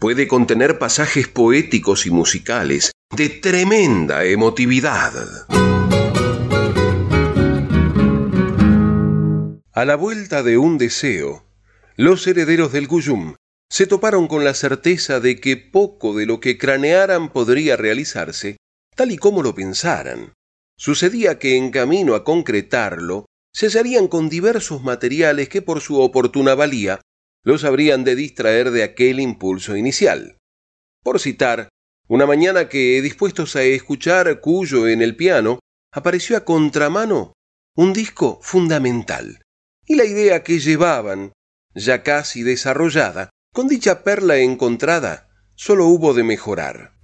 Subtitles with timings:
[0.00, 5.12] puede contener pasajes poéticos y musicales de tremenda emotividad.
[9.72, 11.44] A la vuelta de un deseo,
[11.96, 13.34] los herederos del Cuyum
[13.68, 18.56] se toparon con la certeza de que poco de lo que cranearan podría realizarse
[18.96, 20.32] tal y como lo pensaran.
[20.76, 26.54] Sucedía que en camino a concretarlo, se hallarían con diversos materiales que por su oportuna
[26.54, 27.00] valía
[27.44, 30.38] los habrían de distraer de aquel impulso inicial.
[31.02, 31.68] Por citar,
[32.08, 35.60] una mañana que, dispuestos a escuchar Cuyo en el piano,
[35.92, 37.32] apareció a contramano
[37.76, 39.42] un disco fundamental,
[39.86, 41.32] y la idea que llevaban,
[41.74, 46.94] ya casi desarrollada, con dicha perla encontrada, sólo hubo de mejorar.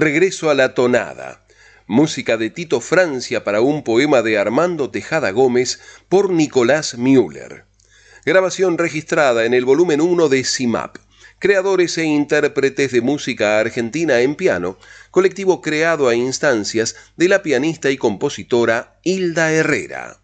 [0.00, 1.44] Regreso a la tonada.
[1.86, 7.66] Música de Tito Francia para un poema de Armando Tejada Gómez por Nicolás Müller.
[8.24, 10.96] Grabación registrada en el volumen 1 de CIMAP.
[11.38, 14.78] Creadores e intérpretes de música argentina en piano,
[15.10, 20.22] colectivo creado a instancias de la pianista y compositora Hilda Herrera.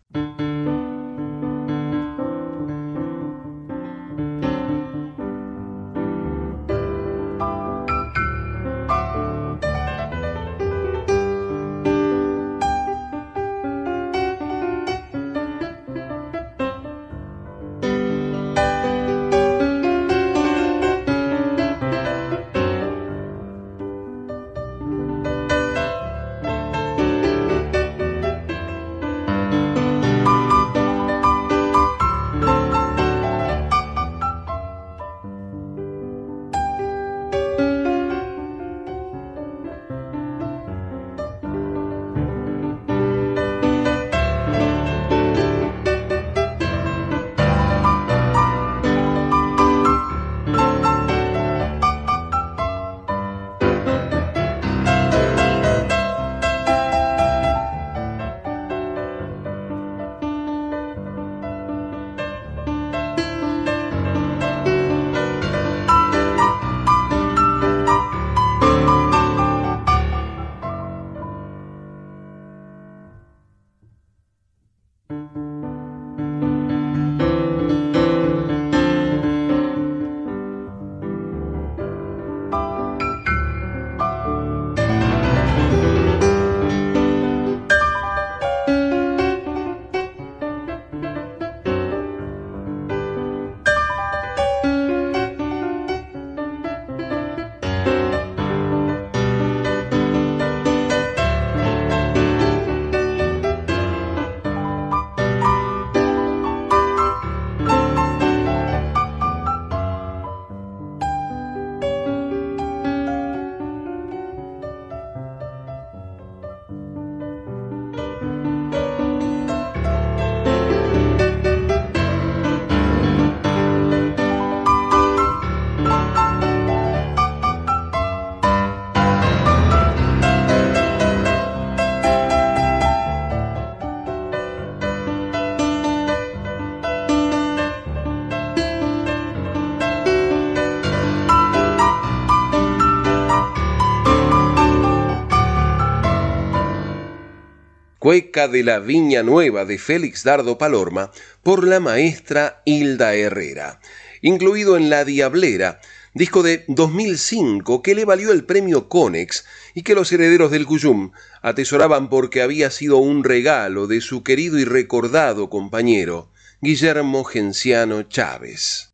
[148.37, 151.11] De la Viña Nueva de Félix Dardo Palorma
[151.43, 153.81] por la maestra Hilda Herrera,
[154.21, 155.81] incluido en La Diablera,
[156.13, 161.13] disco de 2005 que le valió el premio Conex y que los herederos del Cuyum
[161.41, 168.86] atesoraban porque había sido un regalo de su querido y recordado compañero, Guillermo Genciano Chávez.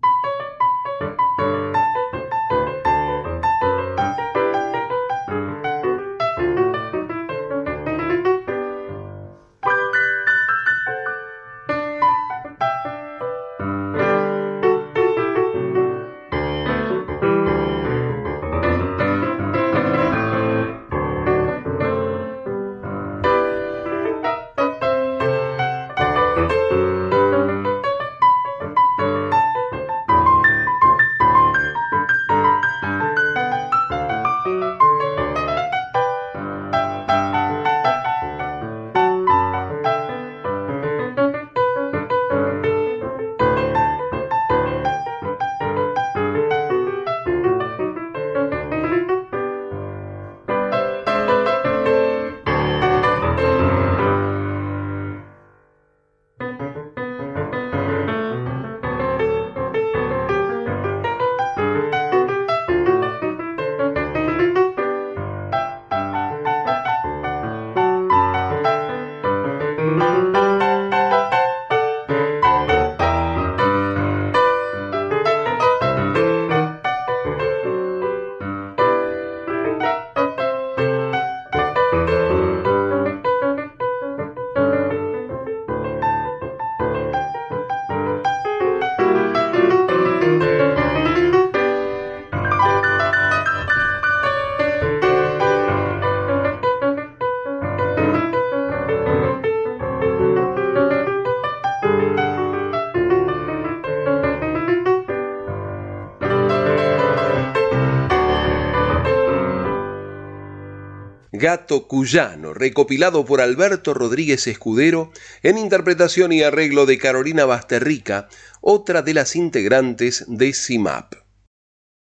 [111.43, 115.11] Gato Cuyano, recopilado por Alberto Rodríguez Escudero
[115.43, 118.29] en interpretación y arreglo de Carolina Basterrica,
[118.61, 121.15] otra de las integrantes de CIMAP.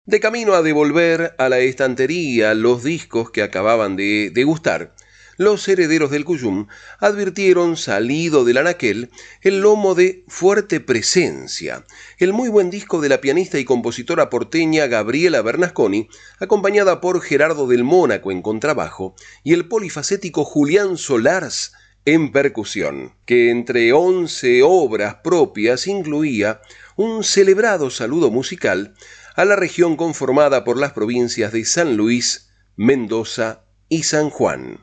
[0.05, 4.95] De camino a devolver a la estantería los discos que acababan de degustar,
[5.37, 6.67] los herederos del Cuyum
[6.99, 11.85] advirtieron, salido del anaquel, el lomo de Fuerte Presencia,
[12.17, 17.67] el muy buen disco de la pianista y compositora porteña Gabriela Bernasconi, acompañada por Gerardo
[17.67, 21.73] del Mónaco en contrabajo y el polifacético Julián Solars
[22.05, 26.61] en percusión, que entre once obras propias incluía
[26.95, 28.95] un celebrado saludo musical
[29.35, 34.79] a la región conformada por las provincias de San Luis, Mendoza y San Juan.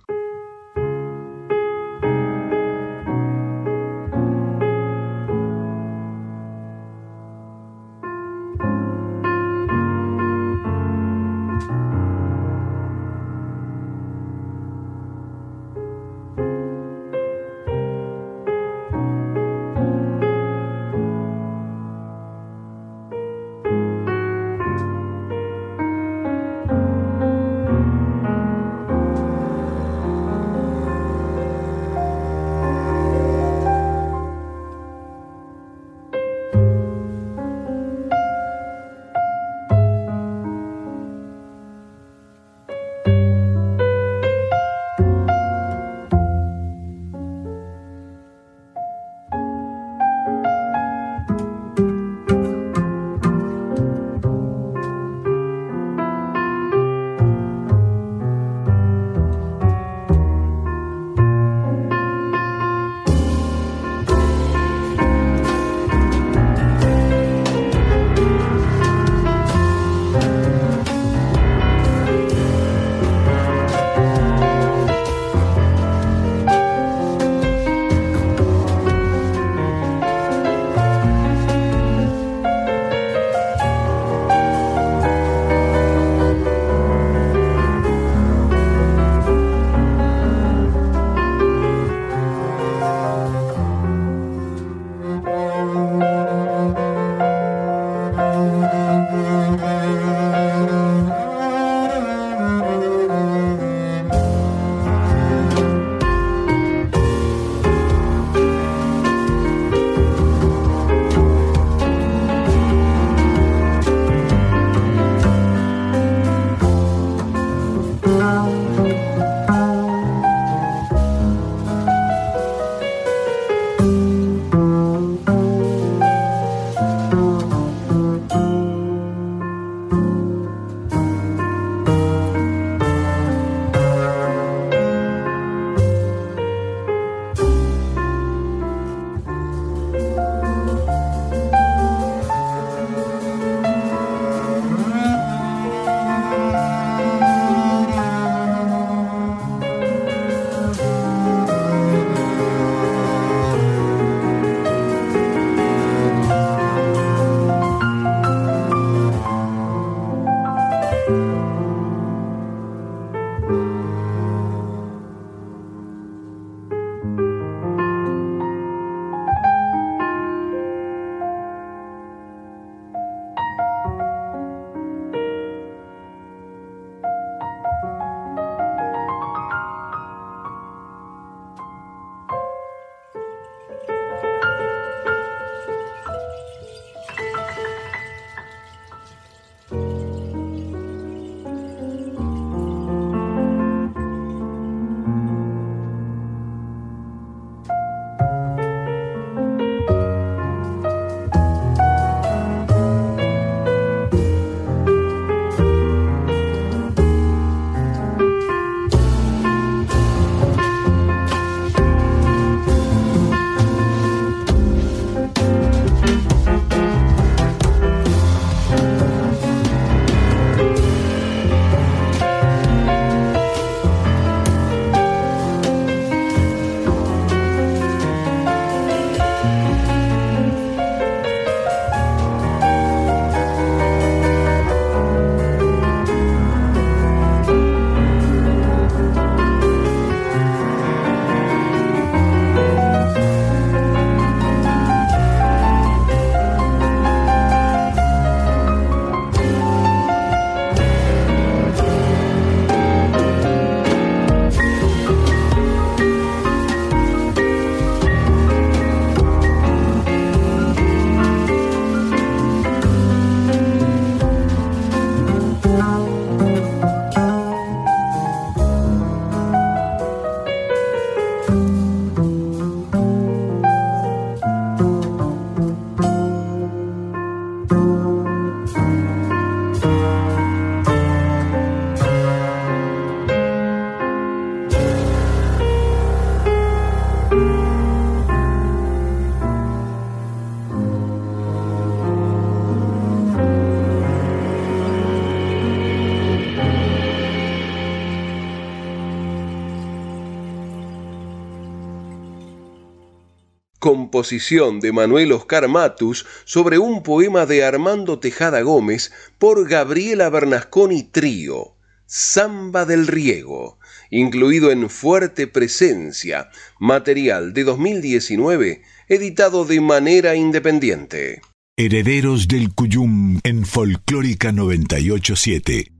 [304.22, 311.74] De Manuel Oscar Matus sobre un poema de Armando Tejada Gómez por Gabriela Bernasconi Trío,
[312.06, 313.80] Samba del Riego,
[314.10, 321.42] incluido en Fuerte Presencia, material de 2019, editado de manera independiente.
[321.76, 325.90] Herederos del Cuyum en Folclórica 987.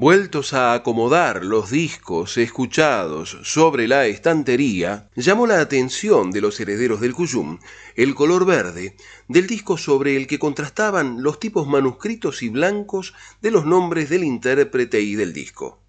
[0.00, 7.00] Vueltos a acomodar los discos escuchados sobre la estantería, llamó la atención de los herederos
[7.00, 7.58] del Cuyum
[7.96, 8.94] el color verde
[9.26, 14.22] del disco sobre el que contrastaban los tipos manuscritos y blancos de los nombres del
[14.22, 15.82] intérprete y del disco.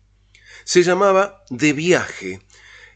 [0.64, 2.42] Se llamaba De Viaje,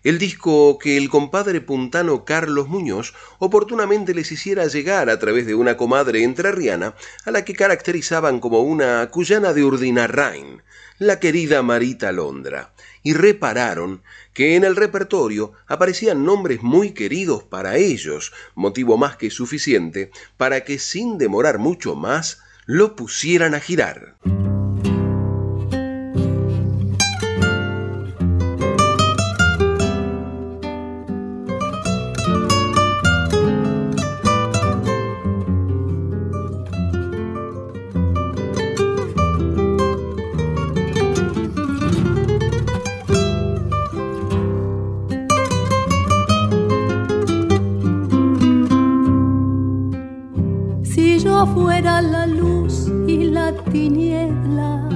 [0.01, 5.53] el disco que el compadre puntano Carlos Muñoz oportunamente les hiciera llegar a través de
[5.53, 10.63] una comadre entrerriana a la que caracterizaban como una cuyana de Urdinarrain,
[10.99, 14.01] la querida Marita Londra, y repararon
[14.33, 20.63] que en el repertorio aparecían nombres muy queridos para ellos, motivo más que suficiente para
[20.63, 24.15] que sin demorar mucho más lo pusieran a girar.
[53.71, 54.89] Tiniebla,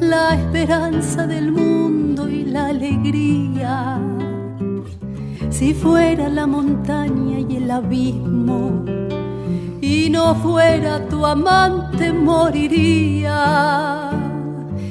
[0.00, 3.98] la esperanza del mundo y la alegría.
[5.50, 8.84] Si fuera la montaña y el abismo,
[9.80, 14.10] y no fuera tu amante, moriría.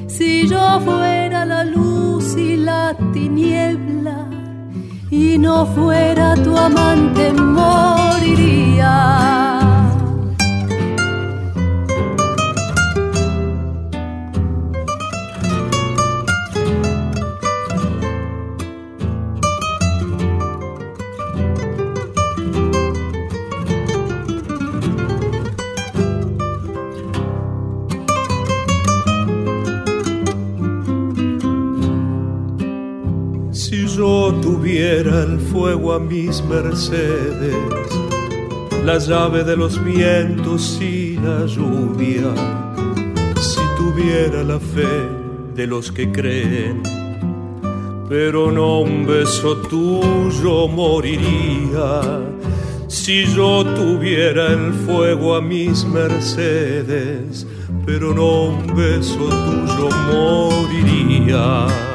[0.08, 4.28] Si yo fuera la luz y la tiniebla,
[5.10, 9.43] y no fuera tu amante, moriría.
[35.92, 37.90] A mis mercedes,
[38.86, 42.34] la llave de los vientos y la lluvia,
[43.36, 45.10] si tuviera la fe
[45.56, 46.82] de los que creen,
[48.08, 52.22] pero no un beso tuyo moriría.
[52.88, 57.46] Si yo tuviera el fuego a mis mercedes,
[57.86, 61.93] pero no un beso tuyo moriría.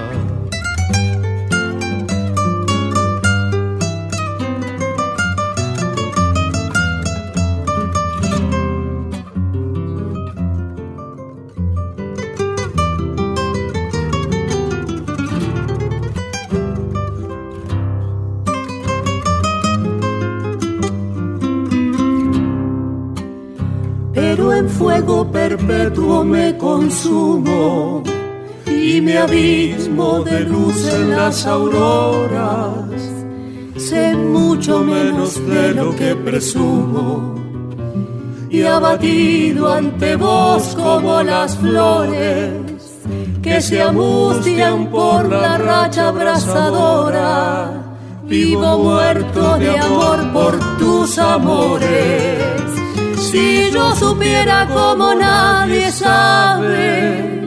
[25.49, 28.03] Perpetuo me consumo
[28.67, 32.85] y me abismo de luz en las auroras.
[33.77, 37.35] Sé mucho menos de lo que presumo
[38.51, 42.53] y abatido ante vos como las flores
[43.43, 47.71] que se angustian por la racha abrasadora.
[48.25, 52.68] Vivo muerto de amor por tus amores
[53.19, 57.39] si yo supiera como nadie sabe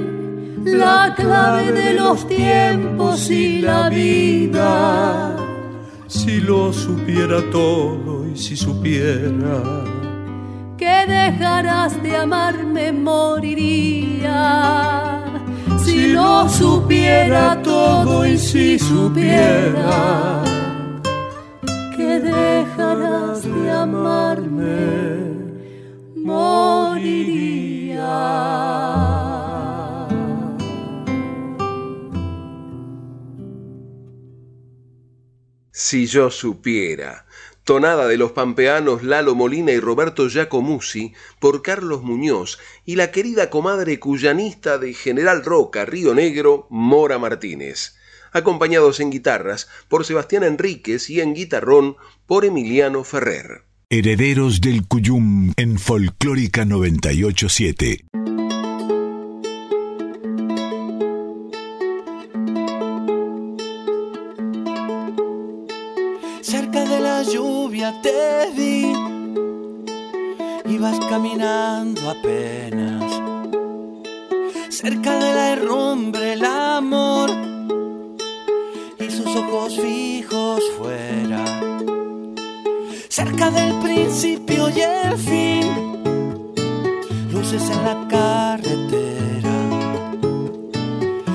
[0.64, 5.36] la clave de los tiempos y la vida.
[6.08, 9.84] Si lo supiera todo y si supiera
[10.78, 14.42] que dejarás de amarme moriría.
[15.84, 20.44] Si lo supiera todo y si supiera
[21.96, 25.31] que dejarás de amarme
[26.24, 28.12] moriría.
[35.72, 37.26] Si yo supiera.
[37.64, 43.50] Tonada de los pampeanos Lalo Molina y Roberto Giacomuzzi por Carlos Muñoz y la querida
[43.52, 47.96] comadre cuyanista de General Roca, Río Negro, Mora Martínez.
[48.32, 53.71] Acompañados en guitarras por Sebastián Enríquez y en guitarrón por Emiliano Ferrer.
[53.94, 58.06] Herederos del Cuyum en Folclórica 987.
[66.42, 68.94] Cerca de la lluvia te vi,
[70.74, 73.12] ibas caminando apenas.
[74.70, 77.30] Cerca de la herrumbre el amor
[78.98, 81.71] y sus ojos fijos fuera
[83.42, 86.04] Cerca del principio y el fin,
[87.32, 89.50] luces en la carretera.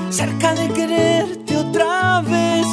[0.09, 2.65] Cerca de quererte otra vez,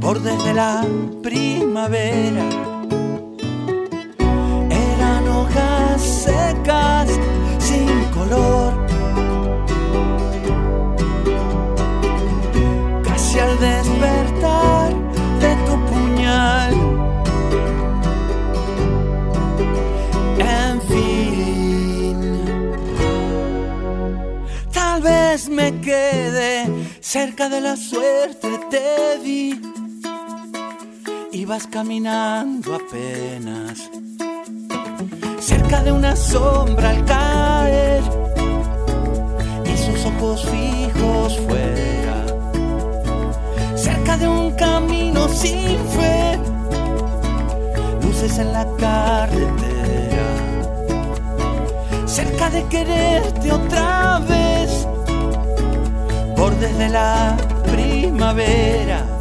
[0.00, 0.86] bordes de la
[1.20, 2.48] primavera.
[5.98, 7.13] Secas
[25.84, 26.66] quede
[27.00, 29.60] cerca de la suerte, te vi.
[31.32, 33.90] Ibas caminando apenas.
[35.40, 38.02] Cerca de una sombra al caer.
[39.66, 42.18] Y sus ojos fijos fuera,
[43.76, 46.38] cerca de un camino sin fe,
[48.02, 50.28] luces en la carretera,
[52.06, 54.43] cerca de quererte otra vez,
[56.36, 57.36] bordes de la
[57.70, 59.13] primavera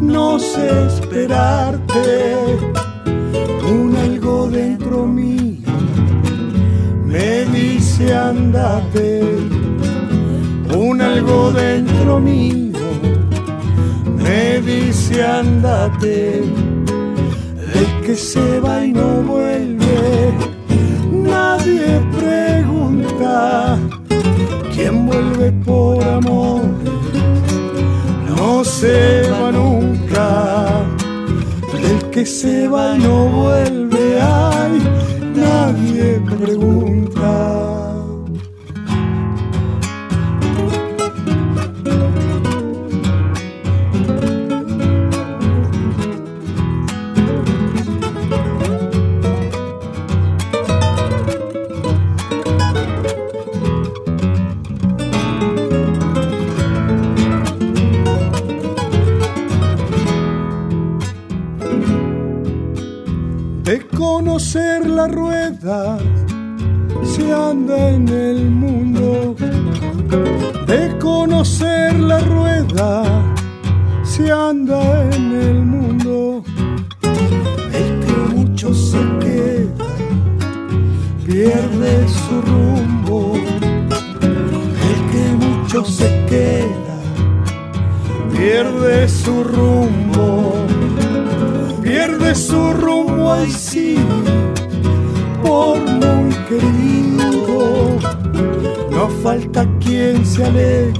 [0.00, 2.58] no sé esperarte,
[3.70, 5.72] un algo dentro mío
[7.04, 9.22] me dice andate,
[10.76, 12.78] un algo dentro mío
[14.16, 16.42] me dice andate,
[17.74, 20.32] el que se va y no vuelve,
[21.10, 23.78] nadie pregunta.
[24.74, 25.55] Quién vuelve
[28.80, 30.84] se va nunca,
[31.72, 33.75] del que se va no vuelve.
[65.66, 65.98] verdad
[67.02, 69.34] se anda en el mundo
[70.66, 73.02] de conocer la rueda
[74.04, 76.42] se anda en el mundo.
[77.80, 79.90] El que mucho se queda
[81.26, 83.34] pierde su rumbo.
[84.90, 86.96] El que mucho se queda
[88.32, 90.54] pierde su rumbo.
[91.82, 93.96] Pierde su rumbo y sí.
[99.26, 100.94] Falta quien se alegre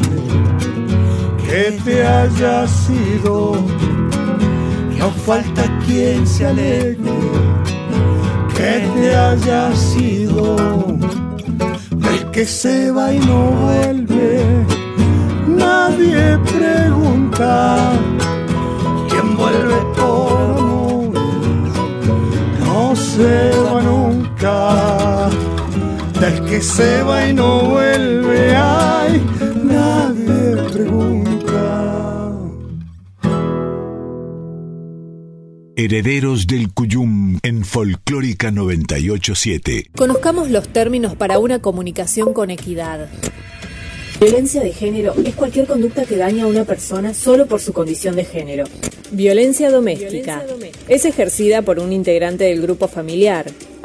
[1.47, 3.55] que te haya sido,
[4.99, 7.13] no falta quien se alegre
[8.57, 10.57] que te haya sido,
[12.15, 14.45] el que se va y no vuelve
[15.47, 17.93] nadie pregunta.
[19.09, 21.15] Quién vuelve por amor.
[22.59, 23.56] No del
[26.47, 29.23] que se va y no vuelve, ay,
[29.65, 32.33] nadie pregunta.
[35.77, 39.91] Herederos del Cuyum en Folclórica 987.
[39.97, 43.09] Conozcamos los términos para una comunicación con equidad.
[44.21, 48.17] Violencia de género es cualquier conducta que daña a una persona solo por su condición
[48.17, 48.65] de género.
[49.11, 50.45] Violencia doméstica
[50.89, 53.47] es ejercida por un integrante del grupo familiar,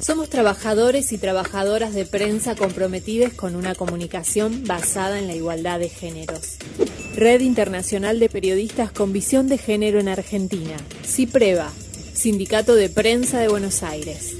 [0.00, 5.88] Somos trabajadores y trabajadoras de prensa comprometidos con una comunicación basada en la igualdad de
[5.88, 6.56] géneros.
[7.16, 10.76] Red Internacional de Periodistas con Visión de Género en Argentina.
[11.04, 11.70] CIPREVA,
[12.14, 14.36] Sindicato de Prensa de Buenos Aires.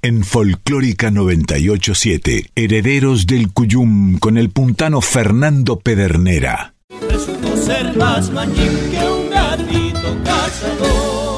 [0.00, 6.74] En Folclórica 987, Herederos del Cuyum con el puntano Fernando Pedernera.
[7.10, 11.37] Resultó ser más mañín que un gatito cazador.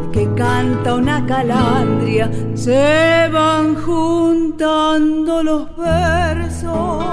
[0.00, 7.04] porque canta una calandria, se van juntando los versos,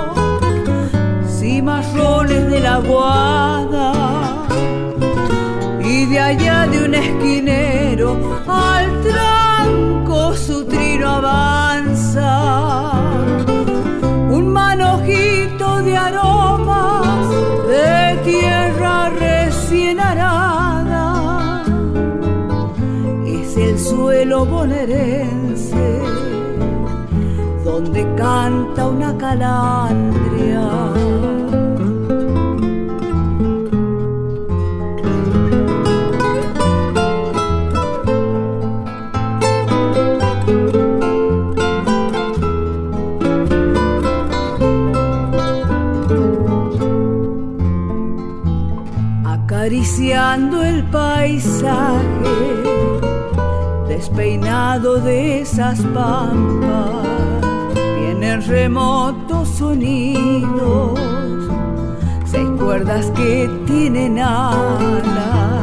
[1.38, 3.92] cimarrones de la guada,
[5.84, 12.87] y de allá de un esquinero al tranco su trino avanza,
[24.46, 26.02] bonaerense
[27.64, 30.68] donde canta una calandria.
[49.26, 52.97] Acariciando el paisaje
[54.08, 57.04] despeinado de esas pampas,
[58.00, 60.98] vienen remotos sonidos,
[62.26, 65.58] seis cuerdas que tienen alas,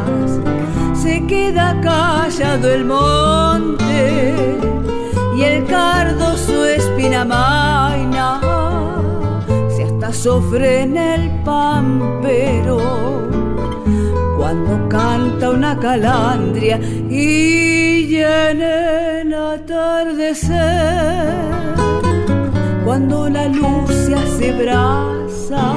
[1.84, 4.34] manchado el monte
[5.36, 7.24] y el cardo su espina
[9.74, 12.78] se hasta sofrena el pampero
[14.36, 16.78] cuando canta una calandria
[17.08, 17.63] y
[18.50, 20.54] en el atardecer
[22.84, 25.74] cuando la luz se hace brasa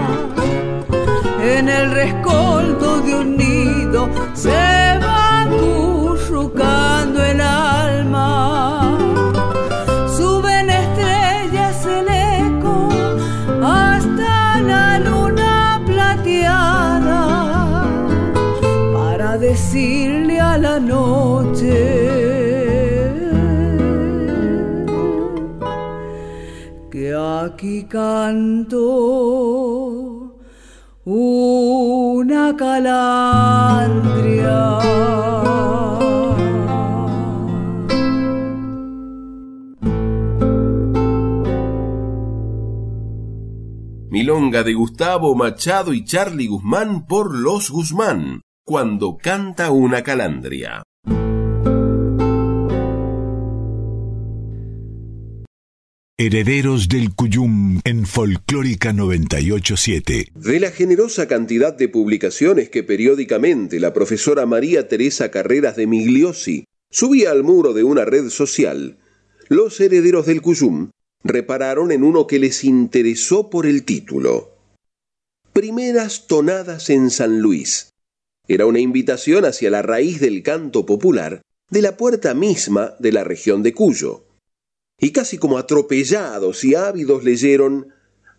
[1.41, 4.49] en el rescoldo de un nido se
[5.03, 8.97] va acurrucando el alma.
[10.15, 12.07] Suben estrellas el
[12.43, 12.89] eco
[13.63, 17.23] hasta la luna plateada
[18.93, 22.36] para decirle a la noche
[27.43, 28.81] aquí canto
[31.05, 33.97] una calandria.
[44.09, 50.83] Milonga de Gustavo Machado y Charlie Guzmán por Los Guzmán, cuando canta una calandria.
[56.19, 60.31] Herederos del Cuyum en Folclórica 987.
[60.33, 66.65] De la generosa cantidad de publicaciones que periódicamente la profesora María Teresa Carreras de Migliosi
[66.89, 68.97] subía al muro de una red social,
[69.47, 70.89] los herederos del Cuyum
[71.23, 74.57] repararon en uno que les interesó por el título.
[75.53, 77.91] Primeras tonadas en San Luis.
[78.47, 83.23] Era una invitación hacia la raíz del canto popular de la puerta misma de la
[83.23, 84.26] región de Cuyo
[84.99, 87.93] y casi como atropellados y ávidos leyeron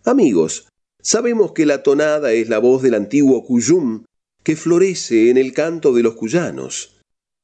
[0.04, 0.68] Amigos,
[1.02, 4.04] sabemos que la tonada es la voz del antiguo Cuyum
[4.42, 6.96] que florece en el canto de los cuyanos.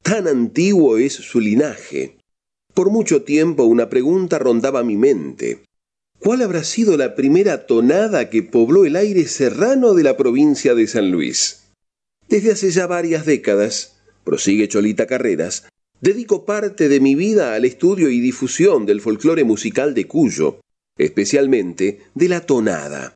[0.03, 2.17] Tan antiguo es su linaje.
[2.73, 5.65] Por mucho tiempo una pregunta rondaba mi mente.
[6.19, 10.87] ¿Cuál habrá sido la primera tonada que pobló el aire serrano de la provincia de
[10.87, 11.65] San Luis?
[12.29, 15.67] Desde hace ya varias décadas, prosigue Cholita Carreras,
[16.05, 20.61] Dedico parte de mi vida al estudio y difusión del folclore musical de Cuyo,
[20.99, 23.15] especialmente de la tonada.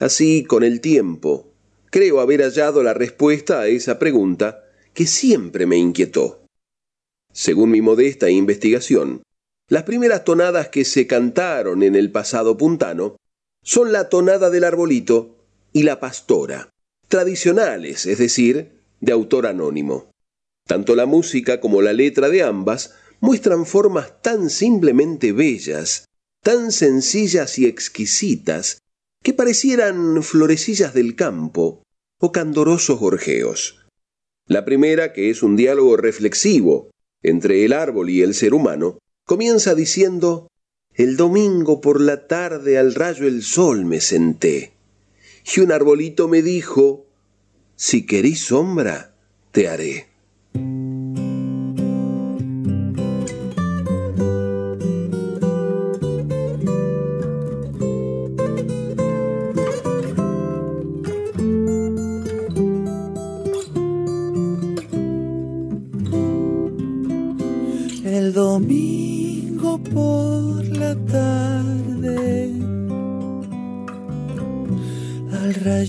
[0.00, 1.52] Así, con el tiempo,
[1.92, 4.64] creo haber hallado la respuesta a esa pregunta
[4.94, 6.44] que siempre me inquietó.
[7.32, 9.22] Según mi modesta investigación,
[9.68, 13.14] las primeras tonadas que se cantaron en el pasado puntano
[13.62, 15.36] son la tonada del arbolito
[15.72, 16.68] y la pastora,
[17.06, 20.13] tradicionales, es decir, de autor anónimo.
[20.66, 26.06] Tanto la música como la letra de ambas muestran formas tan simplemente bellas,
[26.42, 28.78] tan sencillas y exquisitas,
[29.22, 31.82] que parecieran florecillas del campo
[32.20, 33.86] o candorosos gorjeos.
[34.46, 36.90] La primera, que es un diálogo reflexivo
[37.22, 40.48] entre el árbol y el ser humano, comienza diciendo
[40.92, 44.74] El domingo por la tarde al rayo el sol me senté,
[45.54, 47.06] y un arbolito me dijo
[47.76, 49.16] Si querís sombra,
[49.50, 50.13] te haré.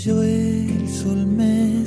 [0.06, 1.86] Rayo el sol me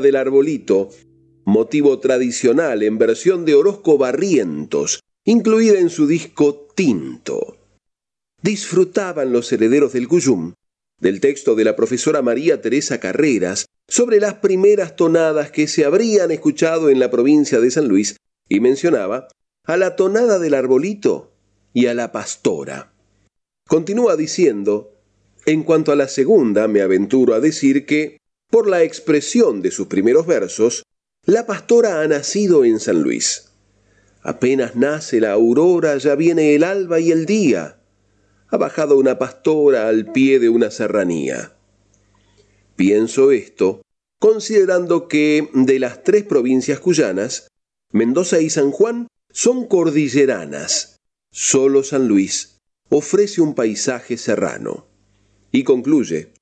[0.00, 0.90] Del arbolito,
[1.44, 7.56] motivo tradicional en versión de Orozco Barrientos, incluida en su disco Tinto.
[8.42, 10.52] Disfrutaban los herederos del Cuyum
[11.00, 16.30] del texto de la profesora María Teresa Carreras sobre las primeras tonadas que se habrían
[16.30, 18.16] escuchado en la provincia de San Luis
[18.48, 19.28] y mencionaba
[19.64, 21.32] a la tonada del arbolito
[21.72, 22.92] y a la pastora.
[23.66, 24.98] Continúa diciendo,
[25.46, 28.17] en cuanto a la segunda, me aventuro a decir que,
[28.50, 30.82] por la expresión de sus primeros versos,
[31.24, 33.52] la pastora ha nacido en San Luis.
[34.22, 37.80] Apenas nace la aurora, ya viene el alba y el día.
[38.48, 41.54] Ha bajado una pastora al pie de una serranía.
[42.76, 43.82] Pienso esto
[44.18, 47.48] considerando que de las tres provincias cuyanas,
[47.92, 50.96] Mendoza y San Juan son cordilleranas.
[51.30, 52.58] Solo San Luis
[52.90, 54.86] ofrece un paisaje serrano.
[55.52, 56.32] Y concluye,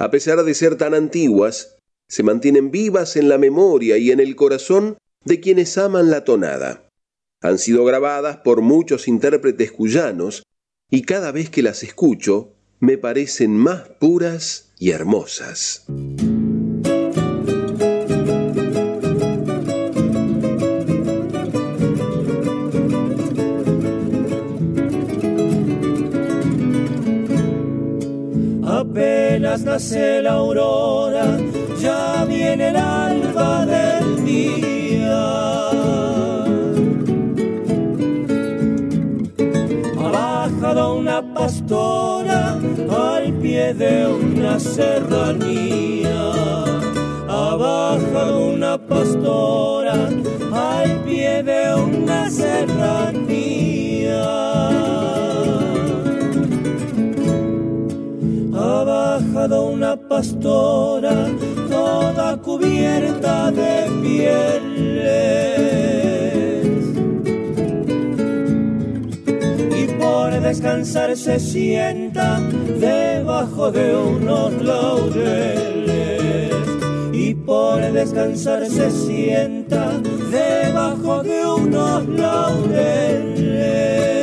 [0.00, 1.76] a pesar de ser tan antiguas,
[2.08, 4.96] se mantienen vivas en la memoria y en el corazón
[5.26, 6.88] de quienes aman la tonada.
[7.42, 10.42] Han sido grabadas por muchos intérpretes cuyanos
[10.90, 15.84] y cada vez que las escucho me parecen más puras y hermosas.
[29.50, 31.36] Apenas nace la aurora,
[31.80, 35.26] ya viene el alba del día.
[39.98, 46.32] Ha bajado una pastora al pie de una serranía.
[47.28, 49.94] Ha bajado una pastora
[50.52, 53.00] al pie de una serranía.
[59.00, 61.26] Bajado una pastora
[61.68, 65.04] toda cubierta de pieles.
[69.82, 72.40] Y por descansar se sienta
[72.78, 76.54] debajo de unos laureles.
[77.12, 79.92] Y por descansar se sienta
[80.30, 84.19] debajo de unos laureles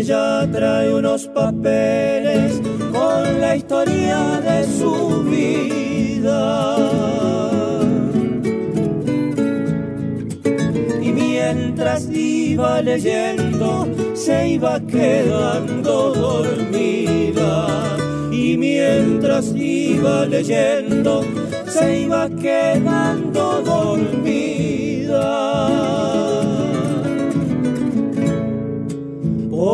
[0.00, 2.58] Ella trae unos papeles
[2.90, 6.78] con la historia de su vida.
[11.02, 17.98] Y mientras iba leyendo, se iba quedando dormida.
[18.32, 21.26] Y mientras iba leyendo,
[21.66, 24.30] se iba quedando dormida.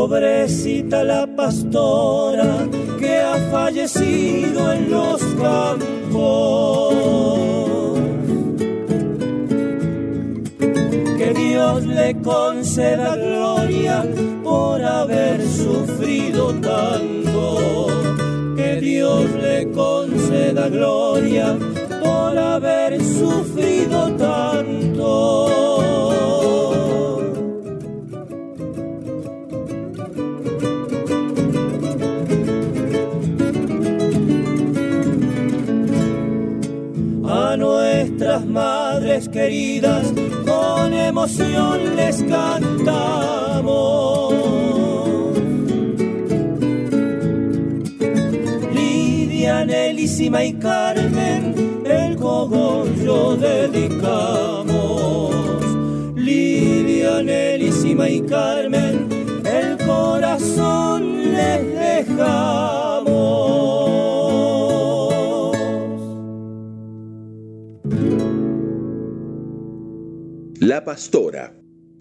[0.09, 6.95] Pobrecita la pastora que ha fallecido en los campos.
[11.19, 14.05] Que Dios le conceda gloria
[14.45, 17.89] por haber sufrido tanto.
[18.55, 21.59] Que Dios le conceda gloria
[22.01, 24.46] por haber sufrido tanto.
[39.25, 40.13] Queridas,
[40.45, 43.65] con emoción les cantamos.
[48.75, 55.35] Lidia, Nelísima y Carmen, el cogollo dedicamos.
[56.15, 59.09] Lidia, Nelísima y Carmen,
[59.45, 62.76] el corazón les dejamos.
[70.67, 71.55] La Pastora,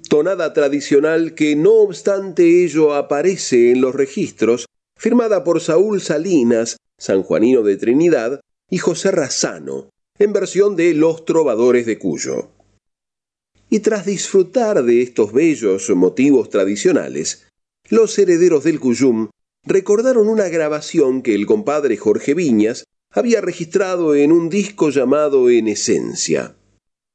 [0.09, 4.65] tonada tradicional que no obstante ello aparece en los registros,
[4.97, 11.85] firmada por Saúl Salinas, sanjuanino de Trinidad, y José Razano, en versión de Los Trovadores
[11.85, 12.49] de Cuyo.
[13.69, 17.45] Y tras disfrutar de estos bellos motivos tradicionales,
[17.91, 19.29] los herederos del Cuyum
[19.63, 25.67] recordaron una grabación que el compadre Jorge Viñas había registrado en un disco llamado En
[25.67, 26.55] Esencia.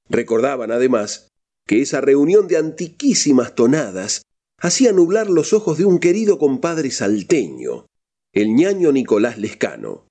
[0.09, 1.30] Recordaban además
[1.71, 4.23] que esa reunión de antiquísimas tonadas
[4.59, 7.87] hacía nublar los ojos de un querido compadre salteño,
[8.33, 10.09] el ñaño Nicolás Lescano.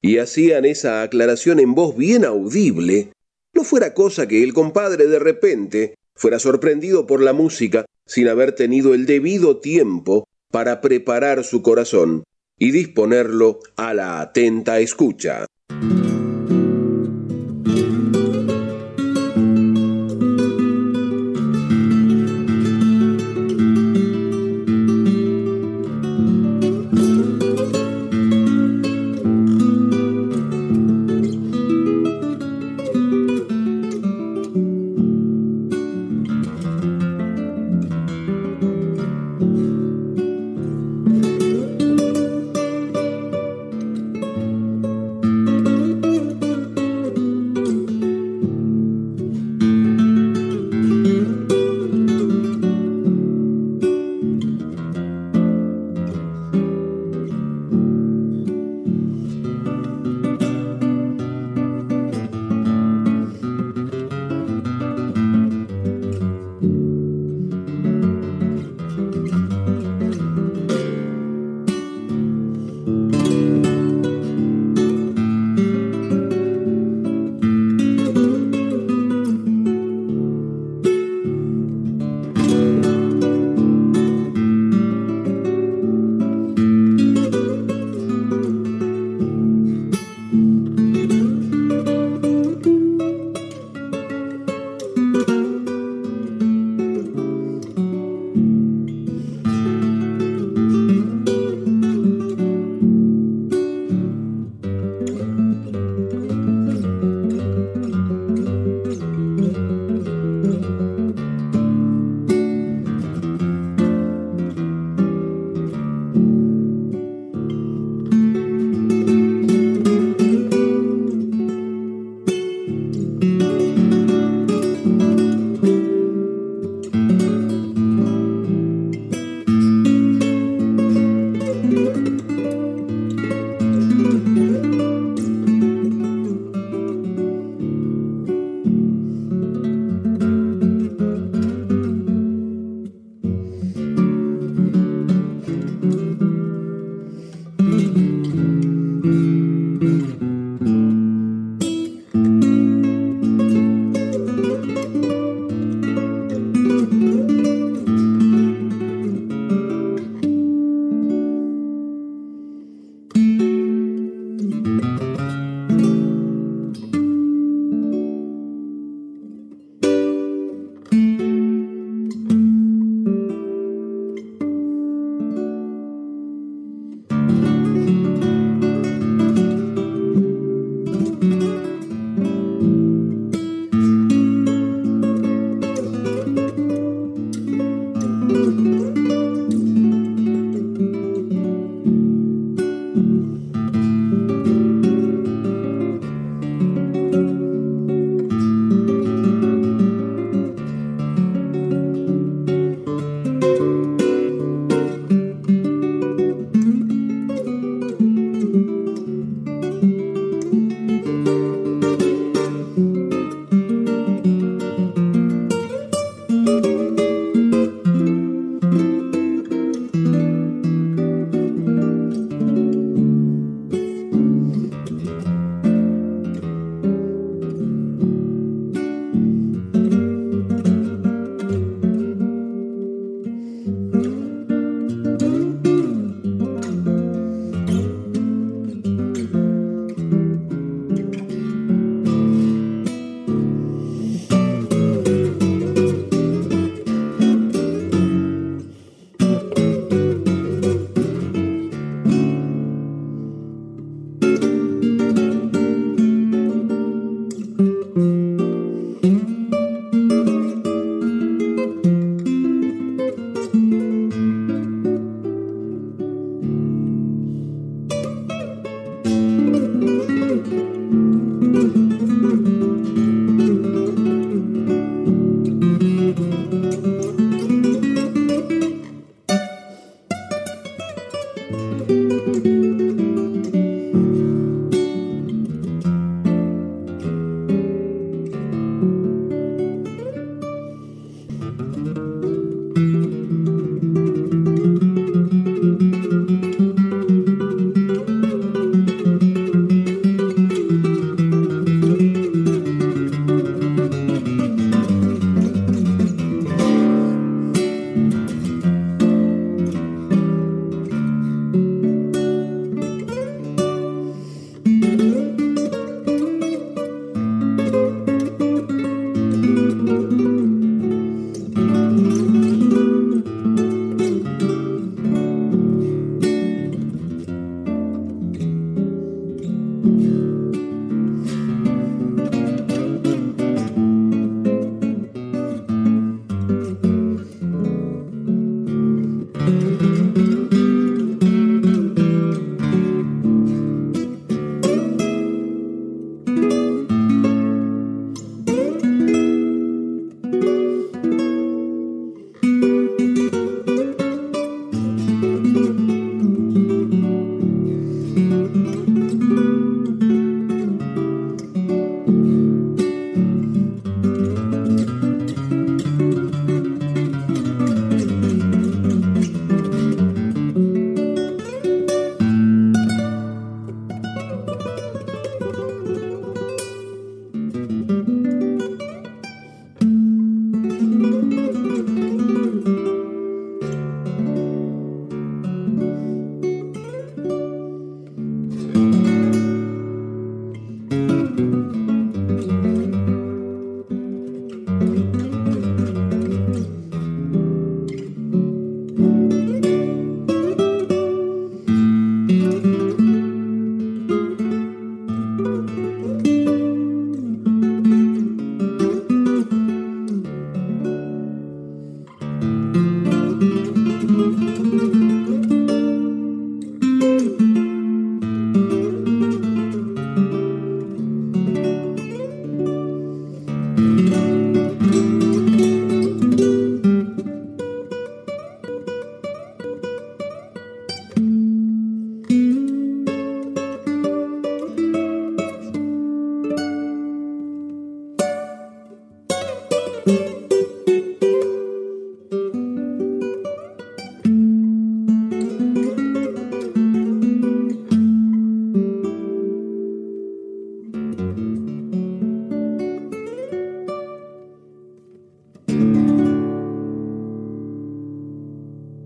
[0.00, 3.12] Y hacían esa aclaración en voz bien audible,
[3.52, 8.52] no fuera cosa que el compadre de repente fuera sorprendido por la música sin haber
[8.52, 12.24] tenido el debido tiempo para preparar su corazón
[12.58, 15.44] y disponerlo a la atenta escucha.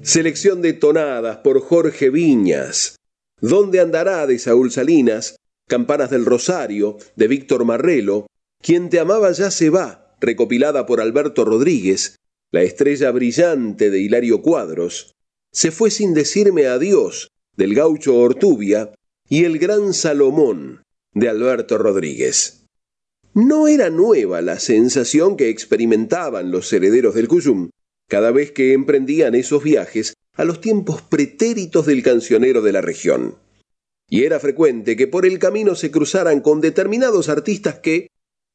[0.06, 2.94] Selección de tonadas por Jorge Viñas.
[3.40, 5.34] ¿Dónde andará de Saúl Salinas?
[5.66, 8.28] Campanas del Rosario de Víctor Marrelo.
[8.62, 12.20] Quien te amaba ya se va, recopilada por Alberto Rodríguez.
[12.52, 15.16] La estrella brillante de Hilario Cuadros.
[15.50, 18.92] Se fue sin decirme adiós del gaucho Ortubia
[19.28, 20.84] y el gran Salomón
[21.14, 22.64] de Alberto Rodríguez.
[23.34, 27.70] No era nueva la sensación que experimentaban los herederos del Cuyum
[28.08, 33.36] cada vez que emprendían esos viajes a los tiempos pretéritos del cancionero de la región.
[34.08, 38.08] Y era frecuente que por el camino se cruzaran con determinados artistas que,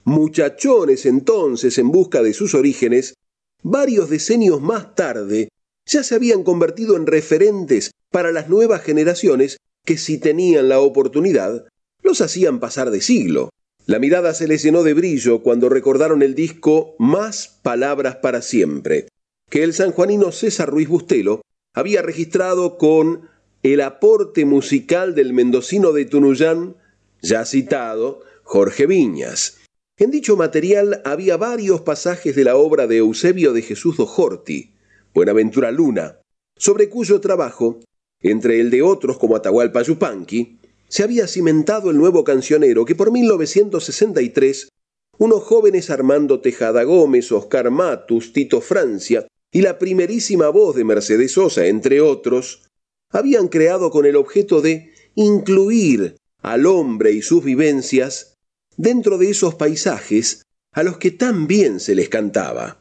[0.04, 3.16] muchachones entonces en busca de sus orígenes,
[3.62, 5.50] varios decenios más tarde
[5.86, 11.66] ya se habían convertido en referentes para las nuevas generaciones que si tenían la oportunidad
[12.04, 13.50] los hacían pasar de siglo.
[13.86, 19.08] La mirada se les llenó de brillo cuando recordaron el disco Más Palabras para Siempre,
[19.52, 21.42] que el sanjuanino César Ruiz Bustelo
[21.74, 23.30] había registrado con
[23.64, 26.78] el aporte musical del mendocino de Tunuyán,
[27.22, 29.58] ya citado, Jorge Viñas.
[29.98, 34.74] En dicho material había varios pasajes de la obra de Eusebio de Jesús Dojorti,
[35.14, 36.20] Buenaventura Luna,
[36.56, 37.82] sobre cuyo trabajo,
[38.22, 43.12] entre el de otros como Atahualpa Yupanqui, se había cimentado el nuevo cancionero que por
[43.12, 44.70] 1963
[45.18, 51.34] unos jóvenes Armando Tejada Gómez, Oscar Matus, Tito Francia y la primerísima voz de Mercedes
[51.34, 52.64] Sosa, entre otros,
[53.10, 58.38] habían creado con el objeto de incluir al hombre y sus vivencias
[58.78, 62.81] dentro de esos paisajes a los que tan bien se les cantaba.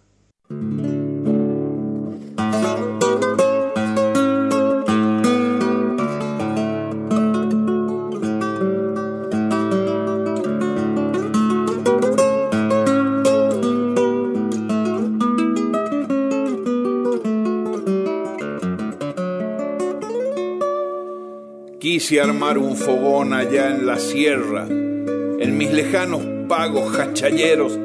[22.18, 27.78] Armar un fogón allá en la sierra, en mis lejanos pagos hachalleros,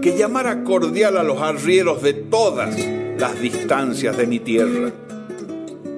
[0.00, 2.74] que llamara cordial a los arrieros de todas
[3.18, 4.92] las distancias de mi tierra.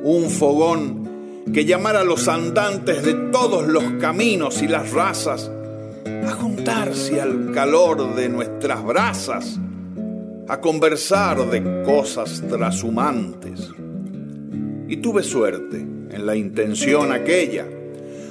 [0.03, 5.51] Un fogón que llamara a los andantes de todos los caminos y las razas
[6.27, 9.61] a juntarse al calor de nuestras brasas,
[10.49, 13.71] a conversar de cosas trashumantes.
[14.89, 17.67] Y tuve suerte en la intención aquella.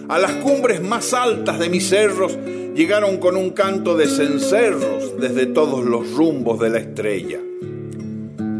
[0.07, 2.37] A las cumbres más altas de mis cerros
[2.75, 7.39] llegaron con un canto de cencerros desde todos los rumbos de la estrella.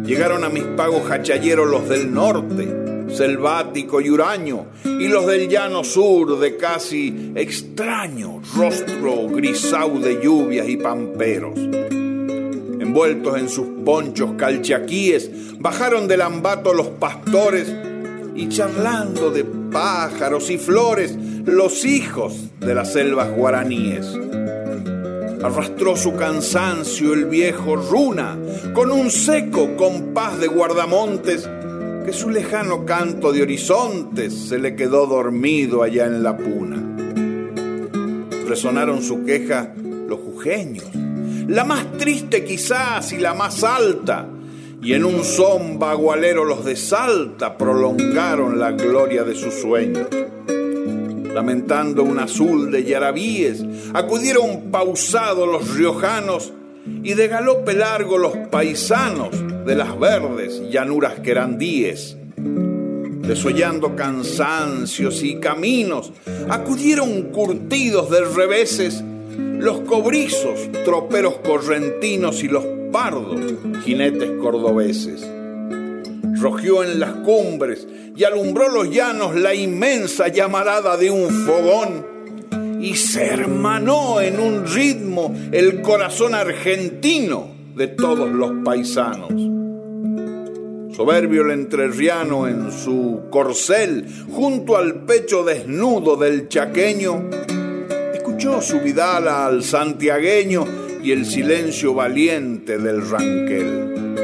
[0.06, 2.68] Llegaron a mis pagos hachalleros los del norte,
[3.10, 10.68] selvático y huraño, y los del llano sur de casi extraño rostro grisau de lluvias
[10.68, 11.58] y pamperos.
[11.58, 17.72] Envueltos en sus ponchos calchaquíes, bajaron del ambato los pastores
[18.36, 24.08] y charlando de pájaros y flores, los hijos de las selvas guaraníes.
[25.44, 28.38] Arrastró su cansancio el viejo Runa
[28.74, 31.50] con un seco compás de guardamontes
[32.06, 36.78] que su lejano canto de horizontes se le quedó dormido allá en la puna.
[38.48, 39.74] Resonaron su queja
[40.08, 40.86] los jujeños,
[41.48, 44.28] la más triste quizás y la más alta,
[44.82, 50.08] y en un son bagualero los de Salta prolongaron la gloria de sus sueños.
[51.34, 53.64] Lamentando un azul de yarabíes,
[53.94, 56.52] acudieron pausados los riojanos
[57.04, 59.30] y de galope largo los paisanos
[59.66, 62.18] de las verdes llanuras querandíes.
[62.36, 66.12] Desollando cansancios y caminos,
[66.50, 69.04] acudieron curtidos de reveses
[69.38, 72.66] los cobrizos, troperos correntinos y los
[73.84, 75.28] jinetes cordobeses.
[76.39, 82.06] Rogió en las cumbres y alumbró los llanos la inmensa llamarada de un fogón
[82.82, 89.30] y se hermanó en un ritmo el corazón argentino de todos los paisanos.
[90.96, 97.30] Soberbio el entrerriano en su corcel, junto al pecho desnudo del chaqueño,
[98.14, 104.16] escuchó su vidala al santiagueño y el silencio valiente del Ranquel.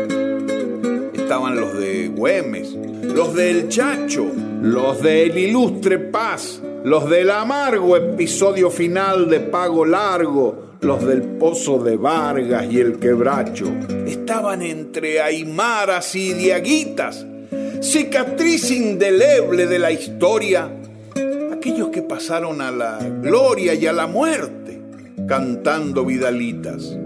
[1.14, 4.28] Estaban los de Güemes, los del Chacho,
[4.62, 11.80] los del Ilustre Paz, los del amargo episodio final de Pago Largo, los del Pozo
[11.84, 13.74] de Vargas y el Quebracho.
[14.06, 17.26] Estaban entre aymaras y diaguitas,
[17.82, 20.70] cicatriz indeleble de la historia,
[21.52, 24.68] aquellos que pasaron a la gloria y a la muerte
[25.28, 26.98] cantando vidalitas.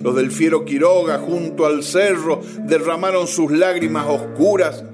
[0.00, 4.84] Los del fiero Quiroga junto al cerro derramaron sus lágrimas oscuras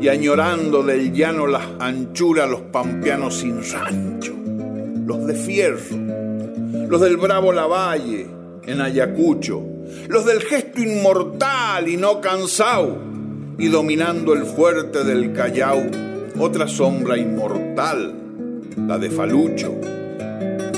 [0.00, 4.32] y añorando del llano las anchuras los pampeanos sin rancho.
[5.04, 5.96] Los de Fierro,
[6.88, 8.28] los del Bravo Lavalle
[8.64, 9.62] en Ayacucho,
[10.08, 12.96] los del gesto inmortal y no cansado,
[13.58, 15.82] y dominando el fuerte del Callao,
[16.38, 18.14] otra sombra inmortal,
[18.86, 19.74] la de Falucho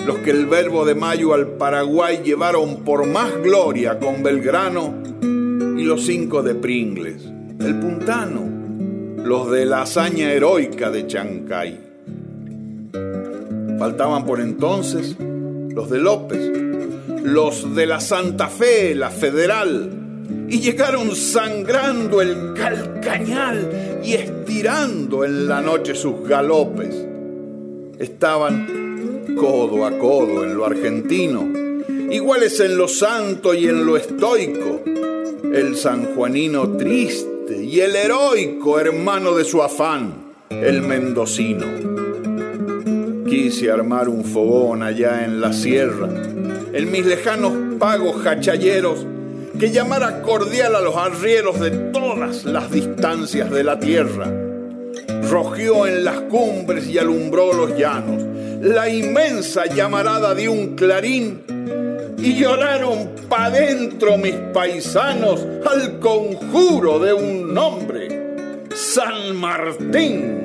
[0.06, 5.82] los que el verbo de Mayo al Paraguay llevaron por más gloria con Belgrano, y
[5.82, 7.24] los cinco de Pringles,
[7.60, 8.42] el puntano,
[9.24, 11.80] los de la hazaña heroica de Chancay.
[13.78, 16.52] Faltaban por entonces los de López,
[17.24, 19.90] los de la Santa Fe, la Federal,
[20.48, 26.94] y llegaron sangrando el calcañal y estirando en la noche sus galopes.
[27.98, 28.83] Estaban
[29.34, 31.48] codo a codo en lo argentino,
[32.10, 34.82] iguales en lo santo y en lo estoico,
[35.52, 41.66] el sanjuanino triste y el heroico hermano de su afán, el mendocino.
[43.26, 46.08] Quise armar un fogón allá en la sierra,
[46.72, 49.06] en mis lejanos pagos hachalleros,
[49.58, 54.32] que llamara cordial a los arrieros de todas las distancias de la tierra.
[55.30, 58.33] Rogió en las cumbres y alumbró los llanos
[58.64, 61.42] la inmensa llamarada de un clarín
[62.16, 70.40] y lloraron pa' dentro mis paisanos al conjuro de un nombre, San Martín.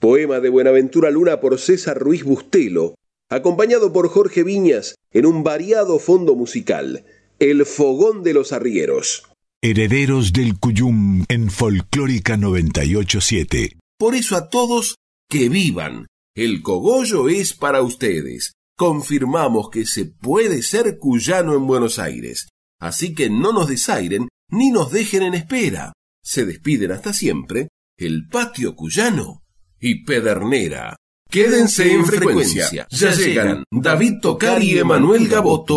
[0.00, 2.94] Poema de Buenaventura Luna por César Ruiz Bustelo,
[3.28, 7.04] acompañado por Jorge Viñas en un variado fondo musical,
[7.38, 9.24] El Fogón de los Arrieros.
[9.60, 13.76] Herederos del Cuyum en Folclórica 987.
[13.98, 14.96] Por eso a todos
[15.28, 16.06] que vivan
[16.36, 18.52] el cogollo es para ustedes.
[18.76, 22.48] Confirmamos que se puede ser cuyano en Buenos Aires.
[22.78, 25.94] Así que no nos desairen ni nos dejen en espera.
[26.22, 29.44] Se despiden hasta siempre el patio cuyano
[29.80, 30.94] y Pedernera.
[31.30, 32.86] Quédense en frecuencia.
[32.90, 35.74] Ya llegan David Tocar y Emanuel Gaboto